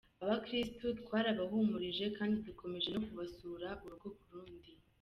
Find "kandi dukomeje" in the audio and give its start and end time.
2.17-2.87